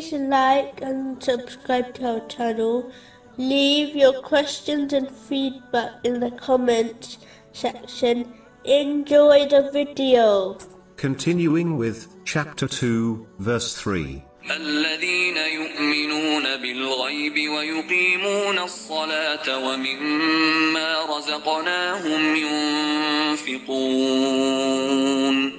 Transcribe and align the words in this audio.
Please 0.00 0.14
like 0.14 0.80
and 0.80 1.22
subscribe 1.22 1.92
to 1.96 2.12
our 2.12 2.26
channel. 2.26 2.90
Leave 3.36 3.94
your 3.94 4.22
questions 4.22 4.94
and 4.94 5.10
feedback 5.10 5.92
in 6.04 6.20
the 6.20 6.30
comments 6.30 7.18
section. 7.52 8.32
Enjoy 8.64 9.46
the 9.46 9.70
video. 9.70 10.56
Continuing 10.96 11.76
with 11.76 12.16
chapter 12.24 12.66
2, 12.66 13.26
verse 13.40 13.76
3. 13.76 14.24
الذين 14.50 15.36
يؤمنون 15.36 16.42
بالغيب 16.56 17.50
ويقيمون 17.50 18.58
الصلاة 18.58 19.58
ومما 19.58 21.04
رزقناهم 21.04 22.36
ينفقون 22.36 23.80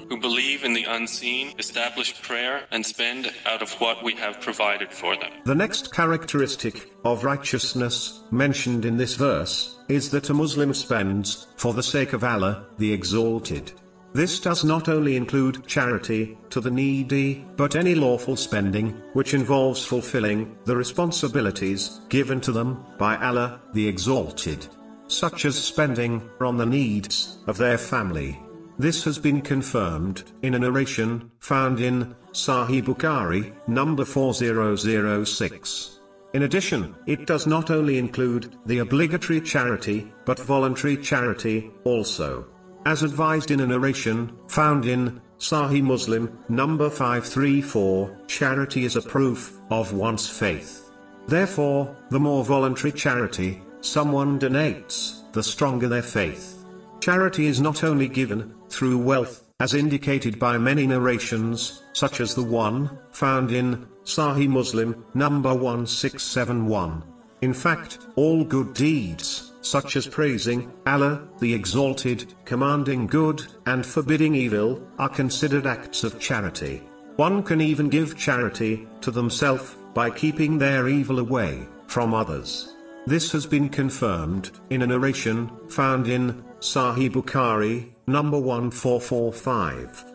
Who 0.10 0.18
believe 0.18 0.66
in 0.66 0.74
the 0.74 0.84
unseen, 0.84 1.54
establish 1.58 2.22
prayer, 2.22 2.66
and 2.72 2.86
spend 2.86 3.32
out 3.46 3.62
of 3.62 3.72
what 3.80 4.04
we 4.04 4.14
have 4.16 4.42
provided 4.42 4.92
for 4.92 5.16
them. 5.16 5.32
The 5.46 5.56
next 5.56 5.94
characteristic 5.94 6.92
of 7.06 7.24
righteousness 7.24 8.20
mentioned 8.30 8.84
in 8.84 8.98
this 8.98 9.16
verse 9.16 9.78
is 9.88 10.10
that 10.12 10.30
a 10.30 10.34
Muslim 10.34 10.74
spends, 10.74 11.48
for 11.56 11.74
the 11.74 11.84
sake 11.84 12.12
of 12.12 12.26
Allah, 12.26 12.66
the 12.78 12.92
Exalted. 12.92 13.72
This 14.14 14.42
does 14.42 14.66
not 14.66 14.90
only 14.90 15.16
include 15.16 15.66
charity 15.66 16.38
to 16.50 16.60
the 16.60 16.70
needy, 16.70 17.46
but 17.56 17.78
any 17.78 17.96
lawful 17.96 18.36
spending, 18.36 18.90
which 19.14 19.34
involves 19.34 19.86
fulfilling 19.86 20.58
the 20.66 20.76
responsibilities 20.76 22.02
given 22.10 22.42
to 22.42 22.52
them 22.52 22.84
by 22.98 23.16
Allah, 23.16 23.62
the 23.74 23.88
Exalted, 23.88 24.68
such 25.08 25.46
as 25.46 25.56
spending 25.56 26.30
on 26.42 26.58
the 26.58 26.66
needs 26.66 27.38
of 27.48 27.58
their 27.58 27.78
family. 27.78 28.38
This 28.78 29.04
has 29.06 29.18
been 29.18 29.42
confirmed 29.42 30.24
in 30.42 30.56
a 30.56 30.60
narration 30.60 31.32
found 31.40 31.80
in 31.80 32.14
Sahih 32.34 32.84
Bukhari, 32.84 33.54
number 33.68 34.04
4006. 34.04 36.00
In 36.34 36.44
addition, 36.44 36.96
it 37.08 37.28
does 37.28 37.48
not 37.48 37.72
only 37.72 37.98
include 37.98 38.56
the 38.66 38.80
obligatory 38.80 39.40
charity, 39.40 40.12
but 40.26 40.40
voluntary 40.40 40.98
charity 40.98 41.72
also. 41.86 42.46
As 42.86 43.04
advised 43.04 43.52
in 43.52 43.60
a 43.60 43.68
narration, 43.68 44.32
found 44.48 44.86
in 44.86 45.22
Sahih 45.38 45.84
Muslim, 45.84 46.40
number 46.50 46.90
534, 46.90 48.26
charity 48.28 48.86
is 48.86 48.96
a 48.96 49.02
proof 49.02 49.60
of 49.70 49.94
one's 49.94 50.28
faith. 50.28 50.92
Therefore, 51.28 51.96
the 52.10 52.20
more 52.20 52.44
voluntary 52.44 52.92
charity 52.92 53.62
someone 53.82 54.40
donates, 54.40 55.32
the 55.32 55.44
stronger 55.44 55.88
their 55.88 56.02
faith. 56.02 56.66
Charity 57.02 57.46
is 57.46 57.62
not 57.62 57.84
only 57.84 58.08
given 58.08 58.54
through 58.70 58.98
wealth, 58.98 59.44
as 59.60 59.76
indicated 59.76 60.40
by 60.40 60.58
many 60.58 60.88
narrations, 60.88 61.84
such 61.94 62.20
as 62.20 62.34
the 62.34 62.44
one 62.44 62.90
found 63.12 63.52
in 63.52 63.88
Sahih 64.04 64.50
Muslim, 64.50 65.06
number 65.14 65.54
1671. 65.54 67.04
In 67.42 67.54
fact, 67.54 68.00
all 68.16 68.44
good 68.44 68.74
deeds 68.74 69.52
such 69.62 69.96
as 69.96 70.08
praising 70.08 70.72
Allah, 70.86 71.22
the 71.40 71.54
Exalted, 71.54 72.34
commanding 72.46 73.08
good, 73.08 73.46
and 73.66 73.86
forbidding 73.86 74.36
evil, 74.36 74.82
are 74.98 75.10
considered 75.10 75.66
acts 75.66 76.04
of 76.04 76.20
charity. 76.20 76.82
One 77.16 77.44
can 77.44 77.62
even 77.62 77.90
give 77.90 78.18
charity 78.18 78.88
to 79.02 79.12
themselves 79.12 79.76
by 79.94 80.10
keeping 80.10 80.58
their 80.58 80.88
evil 80.88 81.20
away 81.20 81.68
from 81.88 82.14
others. 82.14 82.76
This 83.06 83.32
has 83.32 83.46
been 83.46 83.70
confirmed 83.70 84.52
in 84.70 84.82
a 84.82 84.88
narration 84.88 85.52
found 85.70 86.08
in 86.08 86.44
Sahih 86.60 87.12
Bukhari, 87.12 87.88
number 88.08 88.40
1445. 88.40 90.06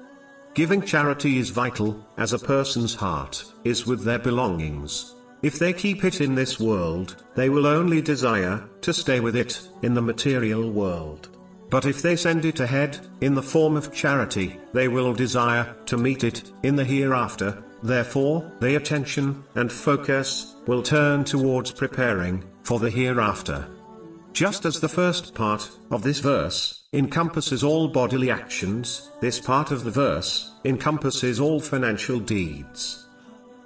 Giving 0.55 0.83
charity 0.83 1.39
is 1.39 1.51
vital, 1.51 2.05
as 2.17 2.33
a 2.33 2.39
person's 2.39 2.95
heart 2.95 3.45
is 3.65 3.87
with 3.87 4.05
their 4.05 4.19
belongings. 4.19 5.15
If 5.47 5.61
they 5.61 5.73
keep 5.73 6.03
it 6.03 6.21
in 6.21 6.35
this 6.35 6.59
world, 6.59 7.23
they 7.37 7.49
will 7.49 7.69
only 7.69 8.03
desire 8.03 8.69
to 8.81 8.93
stay 8.93 9.21
with 9.21 9.37
it 9.37 9.61
in 9.81 9.95
the 9.95 10.03
material 10.03 10.73
world. 10.73 11.29
But 11.71 11.87
if 11.87 12.03
they 12.03 12.17
send 12.17 12.45
it 12.45 12.59
ahead, 12.59 12.99
in 13.21 13.37
the 13.37 13.45
form 13.45 13.77
of 13.77 13.95
charity, 13.95 14.59
they 14.73 14.89
will 14.89 15.15
desire 15.15 15.77
to 15.87 15.97
meet 15.97 16.25
it 16.25 16.51
in 16.65 16.75
the 16.75 16.85
hereafter, 16.85 17.63
therefore, 17.81 18.51
their 18.59 18.77
attention 18.77 19.45
and 19.55 19.71
focus 19.71 20.57
will 20.67 20.83
turn 20.83 21.23
towards 21.23 21.71
preparing 21.71 22.43
for 22.65 22.81
the 22.81 22.91
hereafter. 22.91 23.69
Just 24.33 24.65
as 24.65 24.81
the 24.81 24.89
first 24.89 25.33
part 25.33 25.71
of 25.93 26.03
this 26.03 26.19
verse 26.19 26.83
encompasses 26.93 27.63
all 27.63 27.87
bodily 27.87 28.33
actions, 28.33 29.13
this 29.21 29.39
part 29.39 29.71
of 29.71 29.85
the 29.85 29.93
verse 29.93 30.51
encompasses 30.65 31.39
all 31.39 31.61
financial 31.61 32.19
deeds. 32.19 33.06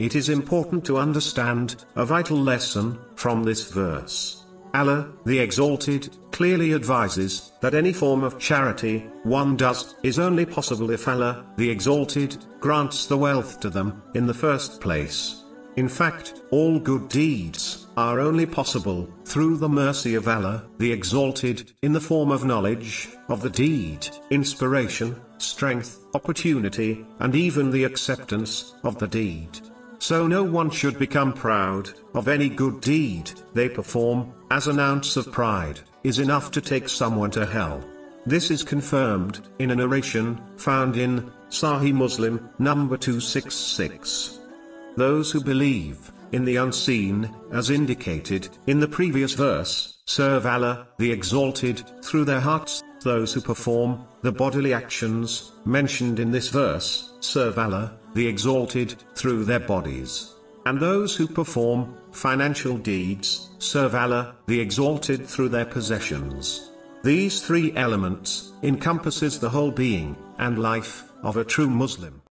It 0.01 0.15
is 0.15 0.31
important 0.31 0.83
to 0.87 0.97
understand 0.97 1.85
a 1.95 2.07
vital 2.07 2.39
lesson 2.39 2.99
from 3.17 3.43
this 3.43 3.71
verse. 3.71 4.47
Allah, 4.73 5.13
the 5.27 5.39
Exalted, 5.39 6.17
clearly 6.33 6.73
advises 6.73 7.53
that 7.61 7.75
any 7.75 7.93
form 7.93 8.25
of 8.25 8.39
charity 8.39 9.01
one 9.25 9.59
does 9.59 9.97
is 10.03 10.19
only 10.19 10.47
possible 10.47 10.91
if 10.91 11.07
Allah, 11.07 11.45
the 11.59 11.69
Exalted, 11.69 12.39
grants 12.61 13.05
the 13.05 13.19
wealth 13.19 13.61
to 13.61 13.69
them 13.69 14.03
in 14.15 14.27
the 14.27 14.33
first 14.33 14.81
place. 14.81 15.45
In 15.77 15.87
fact, 15.87 16.45
all 16.51 16.79
good 16.79 17.11
deeds 17.11 17.87
are 17.99 18.21
only 18.21 18.47
possible 18.47 19.07
through 19.27 19.59
the 19.59 19.69
mercy 19.69 20.15
of 20.15 20.27
Allah, 20.27 20.65
the 20.79 20.93
Exalted, 20.93 21.73
in 21.83 21.93
the 21.93 22.01
form 22.01 22.31
of 22.31 22.47
knowledge 22.47 23.11
of 23.29 23.43
the 23.43 23.51
deed, 23.51 24.09
inspiration, 24.31 25.21
strength, 25.37 25.99
opportunity, 26.15 27.05
and 27.19 27.35
even 27.35 27.71
the 27.71 27.85
acceptance 27.85 28.75
of 28.83 28.99
the 28.99 29.09
deed. 29.09 29.61
So 30.01 30.27
no 30.27 30.43
one 30.43 30.71
should 30.71 30.99
become 30.99 31.35
proud 31.35 31.91
of 32.15 32.27
any 32.27 32.49
good 32.49 32.81
deed 32.81 33.31
they 33.53 33.69
perform, 33.69 34.33
as 34.51 34.67
an 34.67 34.81
ounce 34.81 35.19
of 35.19 35.31
pride 35.31 35.81
is 36.03 36.19
enough 36.19 36.51
to 36.53 36.63
take 36.63 36.89
someone 36.89 37.31
to 37.33 37.45
hell. 37.45 37.85
This 38.25 38.51
is 38.51 38.63
confirmed 38.63 39.47
in 39.59 39.71
a 39.71 39.77
narration 39.77 40.41
found 40.57 40.97
in 40.97 41.31
Sahih 41.51 41.93
Muslim, 41.93 42.49
number 42.59 42.97
266. 42.97 44.41
Those 44.97 45.31
who 45.31 45.45
believe 45.45 46.11
in 46.33 46.45
the 46.45 46.57
unseen, 46.57 47.35
as 47.53 47.71
indicated 47.71 48.49
in 48.67 48.81
the 48.81 48.89
previous 48.89 49.35
verse, 49.35 49.99
serve 50.07 50.47
Allah, 50.47 50.89
the 50.99 51.11
Exalted, 51.11 51.83
through 52.03 52.25
their 52.25 52.41
hearts. 52.41 52.83
Those 53.03 53.33
who 53.33 53.41
perform 53.41 54.05
the 54.23 54.33
bodily 54.33 54.75
actions 54.75 55.53
mentioned 55.65 56.21
in 56.21 56.31
this 56.31 56.49
verse 56.49 57.15
serve 57.21 57.59
Allah, 57.59 57.97
the 58.15 58.27
Exalted, 58.27 58.95
through 59.15 59.45
their 59.45 59.61
bodies. 59.61 60.35
And 60.67 60.79
those 60.79 61.17
who 61.17 61.27
perform 61.27 61.97
financial 62.13 62.77
deeds 62.77 63.51
serve 63.59 63.95
Allah, 63.95 64.37
the 64.47 64.61
Exalted, 64.61 65.27
through 65.27 65.49
their 65.49 65.65
possessions. 65.65 66.71
These 67.03 67.41
three 67.41 67.75
elements 67.77 68.53
encompasses 68.63 69.39
the 69.39 69.49
whole 69.49 69.71
being 69.71 70.17
and 70.39 70.59
life 70.59 71.05
of 71.23 71.39
a 71.39 71.45
true 71.45 71.71
Muslim. 71.71 72.21